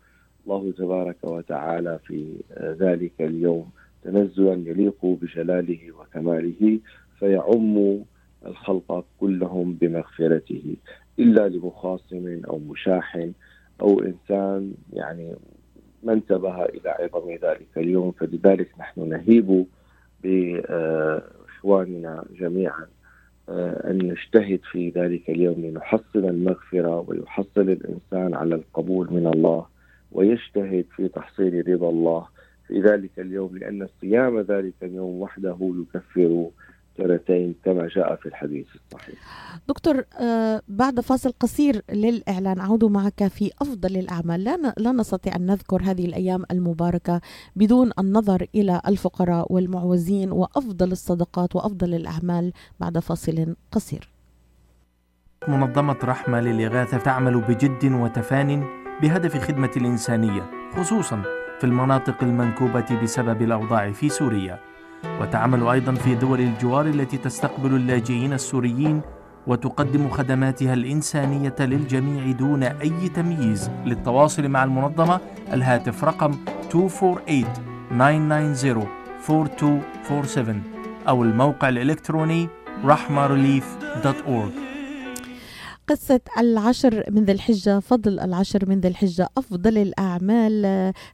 الله 0.45 0.71
تبارك 0.77 1.23
وتعالى 1.23 1.99
في 2.05 2.35
ذلك 2.61 3.13
اليوم 3.19 3.69
تنزلا 4.03 4.53
يليق 4.53 5.05
بجلاله 5.05 5.91
وكماله 5.91 6.79
فيعم 7.19 7.99
الخلق 8.45 9.05
كلهم 9.19 9.73
بمغفرته. 9.73 10.75
إلا 11.19 11.49
لمخاصم 11.49 12.41
أو 12.49 12.59
مشاح 12.59 13.27
أو 13.81 13.99
إنسان 13.99 14.73
يعني 14.93 15.35
ما 16.03 16.13
انتبه 16.13 16.65
إلى 16.65 16.89
عظم 16.89 17.31
ذلك 17.31 17.67
اليوم 17.77 18.11
فلذلك 18.11 18.69
نحن 18.79 19.09
نهيب 19.09 19.65
بإخواننا 20.23 22.25
جميعا 22.39 22.85
آه، 23.49 23.89
أن 23.91 23.97
نجتهد 23.97 24.59
في 24.71 24.89
ذلك 24.89 25.29
اليوم 25.29 25.65
لنحصل 25.65 26.03
المغفرة 26.15 27.05
ويحصل 27.07 27.61
الإنسان 27.61 28.33
على 28.33 28.55
القبول 28.55 29.13
من 29.13 29.27
الله 29.27 29.65
ويجتهد 30.11 30.85
في 30.95 31.07
تحصيل 31.07 31.67
رضا 31.69 31.89
الله 31.89 32.27
في 32.67 32.81
ذلك 32.81 33.11
اليوم 33.19 33.57
لأن 33.57 33.87
صيام 34.01 34.39
ذلك 34.39 34.73
اليوم 34.83 35.21
وحده 35.21 35.57
يكفر 35.61 36.49
سنتين 36.97 37.55
كما 37.65 37.87
جاء 37.87 38.15
في 38.15 38.25
الحديث 38.25 38.67
الصحيح. 38.75 39.15
دكتور 39.67 40.03
آه 40.21 40.61
بعد 40.67 40.99
فاصل 40.99 41.31
قصير 41.39 41.81
للإعلان 41.91 42.59
أعود 42.59 42.83
معك 42.85 43.27
في 43.27 43.51
أفضل 43.61 43.97
الأعمال. 43.97 44.43
لا, 44.43 44.73
لا 44.77 44.91
نستطيع 44.91 45.35
أن 45.35 45.45
نذكر 45.45 45.81
هذه 45.83 46.05
الأيام 46.05 46.43
المباركة 46.51 47.21
بدون 47.55 47.91
النظر 47.99 48.47
إلى 48.55 48.81
الفقراء 48.87 49.53
والمعوزين 49.53 50.31
وأفضل 50.31 50.91
الصدقات 50.91 51.55
وأفضل 51.55 51.93
الأعمال 51.93 52.53
بعد 52.79 52.99
فاصل 52.99 53.55
قصير. 53.71 54.09
منظمة 55.47 55.97
رحمة 56.03 56.39
للإغاثة 56.39 56.97
تعمل 56.97 57.41
بجد 57.41 57.91
وتفان 57.91 58.63
بهدف 59.01 59.37
خدمة 59.37 59.71
الإنسانية 59.77 60.43
خصوصا 60.75 61.23
في 61.59 61.63
المناطق 61.63 62.23
المنكوبة 62.23 63.01
بسبب 63.03 63.41
الأوضاع 63.41 63.91
في 63.91 64.09
سوريا. 64.09 64.59
وتعمل 65.21 65.67
أيضا 65.67 65.93
في 65.93 66.15
دول 66.15 66.39
الجوار 66.39 66.85
التي 66.85 67.17
تستقبل 67.17 67.75
اللاجئين 67.75 68.33
السوريين 68.33 69.01
وتقدم 69.47 70.09
خدماتها 70.09 70.73
الإنسانية 70.73 71.55
للجميع 71.59 72.31
دون 72.31 72.63
أي 72.63 73.09
تمييز. 73.15 73.71
للتواصل 73.85 74.47
مع 74.47 74.63
المنظمة 74.63 75.19
الهاتف 75.53 76.03
رقم 76.03 76.31
248-990-4247 76.71 76.79
أو 81.07 81.23
الموقع 81.23 81.69
الإلكتروني 81.69 82.47
rahmarelief.org 82.85 84.68
قصة 85.89 86.21
العشر 86.37 87.03
من 87.11 87.23
ذي 87.23 87.31
الحجة 87.31 87.79
فضل 87.79 88.19
العشر 88.19 88.69
من 88.69 88.79
ذي 88.79 88.87
الحجة 88.87 89.29
أفضل 89.37 89.77
الأعمال. 89.77 90.65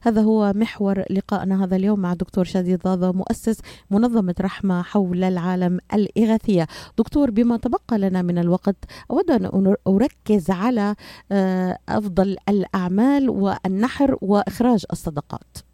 هذا 0.02 0.20
هو 0.20 0.52
محور 0.56 1.04
لقائنا 1.10 1.64
هذا 1.64 1.76
اليوم 1.76 2.00
مع 2.00 2.14
دكتور 2.14 2.44
شادي 2.44 2.76
ضاضة 2.76 3.12
مؤسس 3.12 3.58
منظمة 3.90 4.34
رحمة 4.40 4.82
حول 4.82 5.24
العالم 5.24 5.78
الإغاثية. 5.94 6.66
دكتور 6.98 7.30
بما 7.30 7.56
تبقى 7.56 7.98
لنا 7.98 8.22
من 8.22 8.38
الوقت 8.38 8.76
أود 9.10 9.30
أن 9.30 9.74
أركز 9.86 10.50
على 10.50 10.94
آه، 11.32 11.78
أفضل 11.88 12.36
الأعمال 12.48 13.30
والنحر 13.30 14.18
وإخراج 14.22 14.84
الصدقات. 14.92 15.65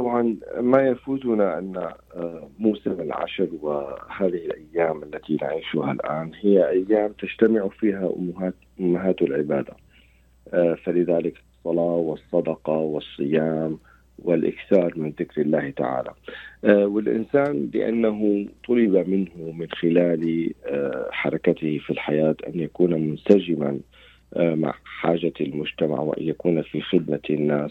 طبعا 0.00 0.36
ما 0.60 0.88
يفوتنا 0.88 1.58
أن 1.58 1.76
آه، 1.76 2.48
موسم 2.58 3.00
العشر 3.00 3.48
وهذه 3.62 4.40
الأيام 4.46 5.02
التي 5.02 5.36
نعيشها 5.42 5.92
الآن 5.92 6.32
هي 6.40 6.68
أيام 6.68 7.12
تجتمع 7.12 7.68
فيها 7.68 8.12
أمهات 8.18 8.54
أمهات 8.80 9.22
العبادة. 9.22 9.72
آه، 10.54 10.74
فلذلك 10.74 11.34
الصلاة 11.38 11.96
والصدقة 11.96 12.72
والصيام 12.72 13.78
والإكثار 14.18 14.92
من 14.96 15.12
ذكر 15.20 15.40
الله 15.40 15.70
تعالى. 15.70 16.10
آه، 16.64 16.86
والإنسان 16.86 17.70
لأنه 17.74 18.46
طلب 18.68 19.08
منه 19.08 19.52
من 19.58 19.66
خلال 19.70 20.52
حركته 21.10 21.78
في 21.78 21.90
الحياة 21.90 22.36
أن 22.46 22.60
يكون 22.60 22.94
منسجما 22.94 23.78
مع 24.36 24.74
حاجة 24.84 25.32
المجتمع 25.40 26.00
وأن 26.00 26.22
يكون 26.22 26.62
في 26.62 26.80
خدمة 26.80 27.20
الناس. 27.30 27.70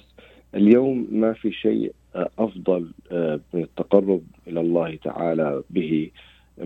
اليوم 0.55 1.07
ما 1.11 1.33
في 1.33 1.51
شيء 1.51 1.93
أفضل 2.15 2.91
آه، 3.11 3.39
من 3.53 3.63
التقرب 3.63 4.21
إلى 4.47 4.59
الله 4.59 4.95
تعالى 4.95 5.63
به 5.69 6.11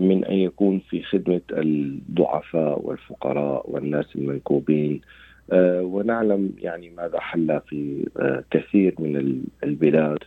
من 0.00 0.24
أن 0.24 0.34
يكون 0.36 0.78
في 0.90 1.02
خدمة 1.02 1.40
الضعفاء 1.52 2.86
والفقراء 2.86 3.70
والناس 3.70 4.06
المنكوبين. 4.16 5.00
آه، 5.52 5.82
ونعلم 5.82 6.52
يعني 6.58 6.90
ماذا 6.90 7.20
حل 7.20 7.60
في 7.68 8.08
آه، 8.18 8.44
كثير 8.50 8.94
من 8.98 9.42
البلاد. 9.64 10.18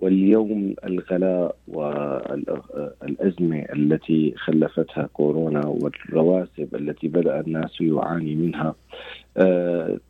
واليوم 0.00 0.74
الغلاء 0.84 1.56
والأزمة 1.68 3.58
التي 3.72 4.34
خلفتها 4.36 5.08
كورونا 5.12 5.66
والرواسب 5.66 6.74
التي 6.74 7.08
بدأ 7.08 7.40
الناس 7.40 7.80
يعاني 7.80 8.34
منها 8.34 8.74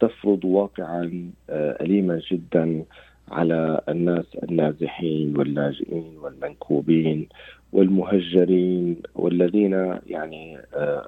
تفرض 0.00 0.44
واقعا 0.44 1.30
أليما 1.50 2.20
جدا. 2.32 2.84
على 3.30 3.80
الناس 3.88 4.24
النازحين 4.42 5.36
واللاجئين 5.36 6.18
والمنكوبين 6.22 7.28
والمهجرين 7.72 8.96
والذين 9.14 9.72
يعني 10.06 10.58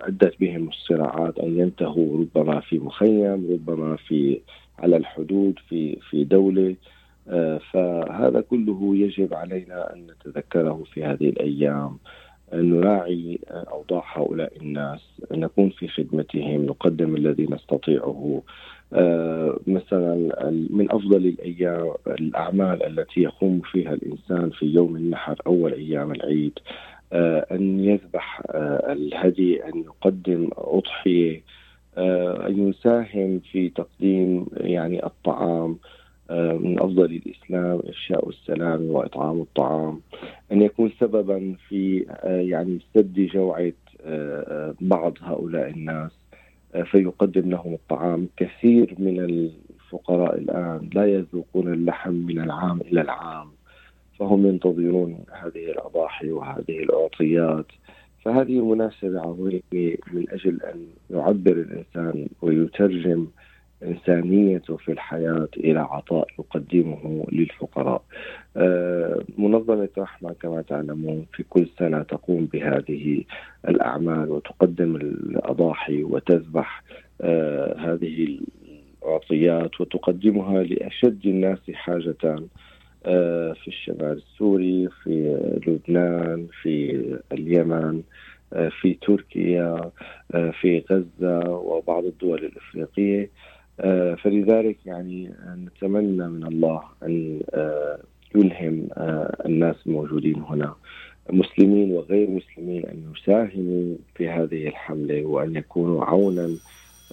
أدت 0.00 0.32
آه، 0.34 0.36
بهم 0.40 0.68
الصراعات 0.68 1.38
أن 1.38 1.58
ينتهوا 1.58 2.18
ربما 2.18 2.60
في 2.60 2.78
مخيم 2.78 3.50
ربما 3.52 3.96
في 3.96 4.40
على 4.78 4.96
الحدود 4.96 5.58
في 5.68 5.98
في 6.10 6.24
دولة 6.24 6.76
آه، 7.28 7.60
فهذا 7.72 8.40
كله 8.40 8.96
يجب 8.96 9.34
علينا 9.34 9.94
أن 9.94 10.06
نتذكره 10.06 10.82
في 10.92 11.04
هذه 11.04 11.28
الأيام. 11.28 11.98
أن 12.52 12.70
نراعي 12.70 13.38
أوضاع 13.50 14.04
هؤلاء 14.12 14.52
الناس 14.56 15.00
نكون 15.32 15.70
في 15.70 15.88
خدمتهم 15.88 16.64
نقدم 16.64 17.16
الذي 17.16 17.46
نستطيعه 17.50 18.42
آه، 18.42 18.42
مثلا 19.66 20.14
من 20.70 20.86
أفضل 20.90 21.26
الأيام 21.26 21.92
الأعمال 22.06 22.82
التي 22.82 23.20
يقوم 23.20 23.60
فيها 23.60 23.92
الإنسان 23.92 24.50
في 24.50 24.66
يوم 24.66 24.96
النحر 24.96 25.36
أول 25.46 25.72
أيام 25.72 26.12
العيد 26.12 26.58
آه، 27.12 27.46
أن 27.52 27.80
يذبح 27.80 28.42
آه، 28.50 28.92
الهدي 28.92 29.64
أن 29.64 29.78
يقدم 29.80 30.50
أضحية 30.56 31.42
أن 32.48 32.68
يساهم 32.68 33.40
في 33.52 33.68
تقديم 33.68 34.46
يعني 34.56 35.06
الطعام 35.06 35.78
من 36.30 36.80
أفضل 36.80 37.04
الإسلام 37.04 37.82
افشاء 37.88 38.28
السلام 38.28 38.90
وإطعام 38.90 39.40
الطعام. 39.40 40.00
أن 40.52 40.62
يكون 40.62 40.92
سببا 41.00 41.54
في 41.68 42.06
يعني 42.24 42.78
سد 42.94 43.14
جوعة 43.14 43.72
بعض 44.80 45.14
هؤلاء 45.20 45.70
الناس. 45.70 46.10
فيقدم 46.84 47.50
لهم 47.50 47.74
الطعام. 47.74 48.28
كثير 48.36 48.94
من 48.98 49.20
الفقراء 49.20 50.38
الآن 50.38 50.90
لا 50.94 51.06
يذوقون 51.06 51.72
اللحم 51.72 52.12
من 52.12 52.38
العام 52.38 52.80
إلى 52.80 53.00
العام 53.00 53.48
فهم 54.18 54.46
ينتظرون 54.46 55.24
هذه 55.32 55.70
الأضاحي 55.70 56.30
وهذه 56.30 56.78
الأعطيات. 56.78 57.66
فهذه 58.24 58.64
مناسبة 58.74 59.20
عظيمة 59.20 59.62
من 60.12 60.24
أجل 60.30 60.62
أن 60.62 60.86
يعبر 61.10 61.52
الإنسان 61.52 62.28
ويترجم 62.42 63.26
إنسانيته 63.82 64.76
في 64.76 64.92
الحياة 64.92 65.48
إلى 65.56 65.80
عطاء 65.80 66.28
يقدمه 66.38 67.26
للفقراء. 67.32 68.02
آه، 68.56 69.22
منظمة 69.38 69.88
رحمة 69.98 70.34
كما 70.42 70.62
تعلمون 70.62 71.26
في 71.32 71.42
كل 71.42 71.68
سنة 71.78 72.02
تقوم 72.02 72.46
بهذه 72.52 73.24
الأعمال 73.68 74.30
وتقدم 74.30 74.96
الأضاحي 74.96 76.02
وتذبح 76.02 76.82
آه، 77.20 77.76
هذه 77.78 78.38
الأعطيات 79.02 79.80
وتقدمها 79.80 80.62
لأشد 80.62 81.26
الناس 81.26 81.58
حاجة 81.72 82.36
آه، 83.06 83.52
في 83.52 83.68
الشمال 83.68 84.22
السوري 84.32 84.88
في 85.02 85.38
لبنان 85.66 86.46
في 86.62 87.02
اليمن 87.32 88.02
في 88.80 88.94
تركيا 89.02 89.90
في 90.32 90.84
غزة 90.90 91.50
وبعض 91.50 92.04
الدول 92.04 92.44
الإفريقية. 92.44 93.30
فلذلك 94.22 94.86
يعني 94.86 95.32
نتمنى 95.56 96.28
من 96.28 96.46
الله 96.46 96.82
أن 97.02 97.40
آه، 97.54 97.98
يلهم 98.34 98.88
آه، 98.92 99.42
الناس 99.46 99.76
الموجودين 99.86 100.42
هنا 100.42 100.74
مسلمين 101.30 101.92
وغير 101.92 102.30
مسلمين 102.30 102.86
أن 102.86 103.12
يساهموا 103.12 103.96
في 104.14 104.28
هذه 104.28 104.68
الحملة 104.68 105.24
وأن 105.24 105.56
يكونوا 105.56 106.04
عونا 106.04 106.56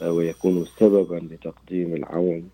ويكونوا 0.08 0.66
سببا 0.66 1.16
لتقديم 1.16 1.96
العون 1.96 2.50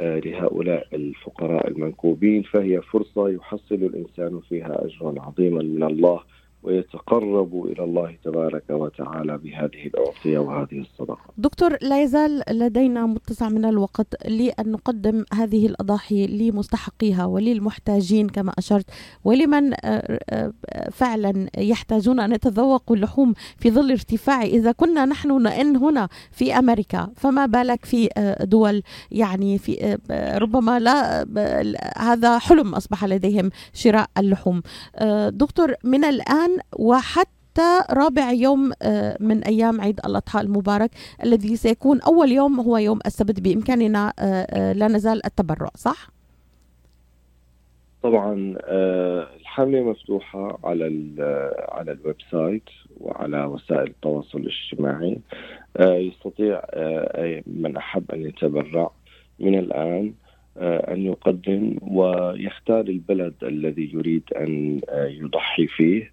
لهؤلاء 0.00 0.86
الفقراء 0.92 1.68
المنكوبين. 1.68 2.42
فهي 2.42 2.82
فرصة 2.82 3.28
يحصل 3.28 3.74
الإنسان 3.74 4.40
فيها 4.48 4.84
اجرا 4.84 5.14
عظيما 5.22 5.62
من 5.62 5.82
الله. 5.82 6.20
ويتقرب 6.62 7.66
إلى 7.66 7.84
الله 7.84 8.16
تبارك 8.24 8.64
وتعالى 8.70 9.38
بهذه 9.38 9.86
الاعطيه 9.86 10.38
وهذه 10.38 10.80
الصدقة. 10.80 11.18
دكتور 11.38 11.76
لا 11.82 12.02
يزال 12.02 12.42
لدينا 12.50 13.06
متسع 13.06 13.48
من 13.48 13.64
الوقت 13.64 14.26
لأن 14.28 14.72
نقدم 14.72 15.24
هذه 15.34 15.66
الأضاحي 15.66 16.26
لمستحقيها 16.26 17.24
وللمحتاجين 17.24 18.28
كما 18.28 18.52
أشرت 18.58 18.86
ولمن 19.24 19.72
آه، 19.72 20.20
آه، 20.30 20.52
فعلا 20.90 21.48
يحتاجون 21.58 22.20
أن 22.20 22.32
يتذوقوا 22.32 22.96
اللحوم 22.96 23.34
في 23.58 23.70
ظل 23.70 23.90
ارتفاع 23.90 24.42
إذا 24.42 24.72
كنا 24.72 25.04
نحن 25.04 25.42
نئن 25.42 25.76
هنا 25.76 26.08
في 26.30 26.58
أمريكا 26.58 27.08
فما 27.16 27.46
بالك 27.46 27.84
في 27.84 28.08
آه، 28.16 28.44
دول 28.44 28.82
يعني 29.10 29.58
في 29.58 29.98
ربما 30.10 30.78
لا 30.78 31.26
هذا 31.96 32.38
حلم 32.38 32.74
أصبح 32.74 33.04
لديهم 33.04 33.50
شراء 33.72 34.06
اللحوم. 34.18 34.62
دكتور 35.28 35.74
من 35.84 36.04
الآن 36.04 36.51
وحتى 36.78 37.80
رابع 37.90 38.32
يوم 38.32 38.72
آه، 38.82 39.16
من 39.20 39.44
أيام 39.44 39.80
عيد 39.80 40.00
الأضحى 40.06 40.40
المبارك 40.40 40.90
الذي 41.24 41.56
سيكون 41.56 42.00
أول 42.00 42.32
يوم 42.32 42.60
هو 42.60 42.76
يوم 42.76 42.98
السبت 43.06 43.40
بإمكاننا 43.40 44.12
آه، 44.18 44.22
آه، 44.22 44.72
لا 44.72 44.88
نزال 44.88 45.26
التبرع 45.26 45.70
صح؟ 45.74 46.10
طبعا 48.02 48.56
الحملة 49.40 49.80
مفتوحة 49.80 50.58
على 50.64 50.84
على 51.68 51.92
ال 51.92 52.16
website 52.30 52.62
وعلى 53.00 53.44
وسائل 53.44 53.82
التواصل 53.82 54.38
الاجتماعي 54.38 55.18
يستطيع 55.80 56.62
من 57.46 57.76
أحب 57.76 58.10
أن 58.10 58.22
يتبرع 58.26 58.90
من 59.40 59.58
الآن 59.58 60.12
أن 60.60 61.02
يقدم 61.02 61.76
ويختار 61.82 62.80
البلد 62.80 63.34
الذي 63.42 63.90
يريد 63.94 64.22
أن 64.36 64.80
يضحي 64.92 65.66
فيه 65.66 66.12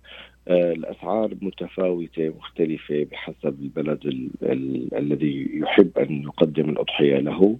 الأسعار 0.49 1.35
متفاوتة 1.41 2.33
مختلفة 2.37 3.07
بحسب 3.11 3.55
البلد 3.61 4.05
ال 4.05 4.29
ال 4.43 4.93
الذي 4.97 5.49
يحب 5.53 5.97
أن 5.97 6.23
يقدم 6.23 6.69
الأضحية 6.69 7.19
له. 7.19 7.57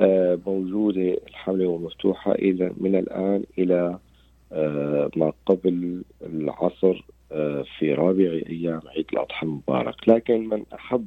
آه، 0.00 0.38
موجودة 0.46 1.18
الحملة 1.28 1.78
مفتوحه 1.78 2.32
إلى 2.32 2.72
من 2.76 2.96
الآن 2.96 3.44
إلى 3.58 3.98
آه، 4.52 5.10
ما 5.16 5.32
قبل 5.46 6.02
العصر 6.22 7.04
في 7.78 7.94
رابع 7.94 8.40
أيام 8.50 8.80
عيد 8.96 9.06
الأضحى 9.12 9.46
المبارك. 9.46 10.08
لكن 10.08 10.48
من 10.48 10.62
أحب 10.74 11.06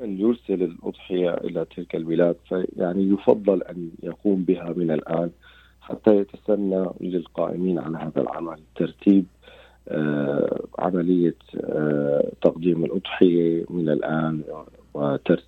أن 0.00 0.20
يرسل 0.20 0.62
الأضحية 0.62 1.34
إلى 1.34 1.66
تلك 1.76 1.94
البلاد 1.94 2.36
فيعني 2.48 3.08
يفضل 3.08 3.62
أن 3.62 3.90
يقوم 4.02 4.44
بها 4.44 4.74
من 4.76 4.90
الآن 4.90 5.30
حتى 5.80 6.16
يتسنى 6.16 6.86
للقائمين 7.00 7.78
على 7.78 7.98
هذا 7.98 8.22
العمل. 8.22 8.58
ترتيب 8.76 9.24
آه، 9.24 9.44
عملية 10.78 11.34
آه، 11.64 12.32
تقديم 12.42 12.84
الأضحية 12.84 13.64
من 13.70 13.88
الآن 13.88 14.42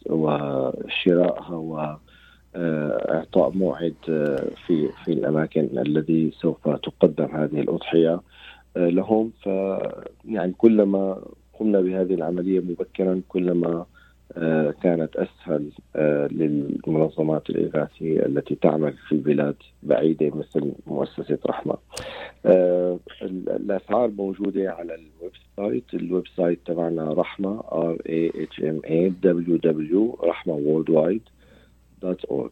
وشرائها 0.07 1.57
وإعطاء 2.55 3.51
موعد 3.51 3.95
آه، 4.09 4.51
في 4.67 4.89
في 5.05 5.13
الأماكن 5.13 5.79
الذي 5.79 6.33
سوف 6.41 6.69
تقدم 6.69 7.25
هذه 7.25 7.61
الأضحية 7.61 8.21
لهم. 8.77 9.33
ف 9.43 9.47
يعني 10.25 10.53
كلما 10.59 11.23
قمنا 11.59 11.81
بهذه 11.81 12.15
العملية 12.15 12.61
مبكرا 12.61 13.23
كلما 13.29 13.69
آه، 13.69 13.87
كانت 14.83 15.17
أسهل 15.17 15.71
آه، 15.97 16.27
للمنظمات 16.27 17.51
الإغاثية 17.51 18.27
التي 18.27 18.55
تعمل 18.55 18.95
في 19.09 19.17
بلاد 19.17 19.57
بعيدة 19.83 20.31
مثل 20.37 20.73
مؤسسة 20.87 21.39
رحمة. 21.47 21.77
آه، 22.47 22.99
الأسعار 23.23 24.09
موجودة 24.09 24.71
على 24.73 24.95
ال 24.95 25.33
website 25.57 25.95
ال 25.95 26.25
website 26.37 26.59
تبعنا 26.67 27.13
رحمة 27.13 27.61
R 27.61 27.97
A 27.97 28.33
H 28.33 28.63
M 28.63 28.87
A 28.87 29.11
W 29.27 29.59
W 29.59 30.25
رحمة 30.25 30.55
Worldwide 30.55 30.91
dot 30.91 32.25
org 32.25 32.51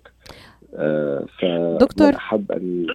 دكتور. 1.80 2.14
أحب 2.14 2.52
أن 2.52 2.86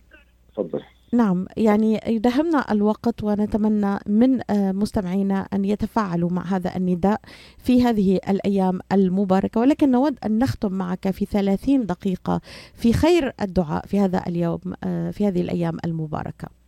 تفضل. 0.52 0.82
نعم 1.14 1.46
يعني 1.58 2.00
يدهمنا 2.08 2.72
الوقت 2.72 3.24
ونتمنى 3.24 4.00
من 4.08 4.40
آه، 4.50 4.72
مستمعينا 4.72 5.48
أن 5.54 5.66
يتفاعلوا 5.66 6.30
مع 6.30 6.46
هذا 6.46 6.76
النداء 6.76 7.22
في 7.58 7.84
هذه 7.84 8.20
الأيام 8.30 8.80
المباركة. 8.92 9.62
ولكن 9.62 9.92
نود 9.92 10.18
أن 10.26 10.40
نختم 10.40 10.72
معك 10.72 11.12
في 11.12 11.26
ثلاثين 11.26 11.86
دقيقة 11.86 12.42
في 12.74 12.94
خير 12.94 13.34
الدعاء 13.42 13.86
في 13.86 14.00
هذا 14.00 14.24
اليوم 14.28 14.60
آه، 14.84 15.12
في 15.12 15.28
هذه 15.28 15.42
الأيام 15.42 15.78
المباركة. 15.86 16.59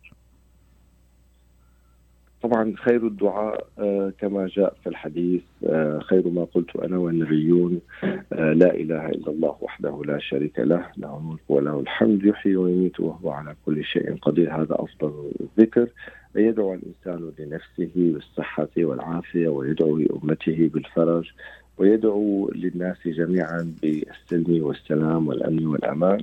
طبعا 2.42 2.74
خير 2.76 3.06
الدعاء 3.06 3.66
آه، 3.78 4.12
كما 4.18 4.46
جاء 4.46 4.74
في 4.82 4.88
الحديث 4.88 5.42
آه، 5.66 5.98
خير 5.98 6.28
ما 6.28 6.44
قلت 6.44 6.76
أنا 6.76 6.98
والنبيون 6.98 7.80
آه، 8.04 8.52
لا 8.52 8.74
إله 8.74 9.08
إلا 9.08 9.30
الله 9.30 9.56
وحده 9.60 10.02
لا 10.04 10.18
شريك 10.18 10.58
له 10.58 10.86
له 10.96 11.16
الملك 11.16 11.40
وله 11.48 11.80
الحمد 11.80 12.24
يحيي 12.24 12.56
ويميت 12.56 13.00
وهو 13.00 13.30
على 13.30 13.54
كل 13.66 13.84
شيء 13.84 14.16
قدير. 14.22 14.54
هذا 14.54 14.74
أفضل 14.74 15.30
الذكر. 15.40 15.88
يدعو 16.34 16.74
الإنسان 16.74 17.32
لنفسه 17.38 17.90
بالصحه 17.96 18.68
والعافية 18.78 19.48
ويدعو 19.48 19.96
لأمته 19.96 20.70
بالفرج 20.74 21.30
ويدعو 21.78 22.50
للناس 22.54 22.96
جميعا 23.06 23.74
بالسلم 23.82 24.64
والسلام 24.64 25.28
والأمن 25.28 25.66
والأمان. 25.66 26.20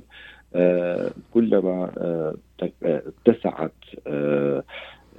كلما 1.34 1.90
اتسعت 2.82 3.72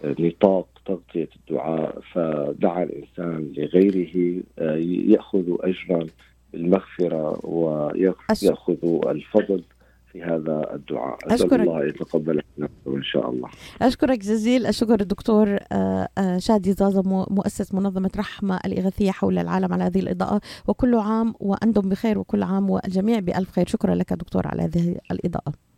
نطاق 0.04 0.68
تغطية 0.86 1.30
الدعاء 1.36 2.00
فدعا 2.14 2.84
الإنسان 2.84 3.54
لغيره 3.58 4.44
آه، 4.60 4.76
يأخذ 5.12 5.44
أجرا 5.60 6.08
بالمغفرة 6.54 7.46
ويأخذ 7.46 8.78
الفضل 9.08 9.64
في 10.12 10.24
هذا 10.24 10.74
الدعاء. 10.74 11.18
أسأل 11.28 11.62
الله 11.62 11.86
يتقبل 11.86 12.42
إن 12.88 13.04
شاء 13.04 13.30
الله. 13.30 13.50
أشكرك 13.82 14.20
جزيل. 14.20 14.66
الشكر 14.66 15.02
الدكتور 15.02 15.58
آه، 15.72 16.08
آه، 16.18 16.38
شادي 16.38 16.74
زازا 16.74 17.02
مؤسس 17.30 17.74
منظمة 17.74 18.12
رحمة 18.18 18.60
الإغاثية 18.66 19.12
حول 19.12 19.38
العالم 19.38 19.74
على 19.74 19.84
هذه 19.84 20.00
الإضاءة. 20.00 20.42
وكل 20.68 20.96
عام 20.96 21.34
وأنتم 21.40 21.90
بخير 21.90 22.20
وكل 22.20 22.44
عام 22.44 22.70
والجميع 22.70 23.20
بألف 23.20 23.52
خير. 23.52 23.68
شكرا 23.68 23.96
لك 23.96 24.14
دكتور 24.14 24.48
على 24.48 24.62
هذه 24.62 24.96
الإضاءة. 25.12 25.71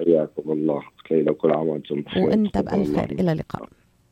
حياكم 0.00 0.52
الله. 0.52 0.82
ليلة 1.10 1.32
كل 1.32 1.50
عام 1.50 1.68
وأنتم 1.68 2.00
بخير. 2.00 2.22
وأنت 2.22 2.58
بألف 2.58 2.96
خير 2.96 3.12
إلى 3.12 3.32
اللقاء. 3.32 3.68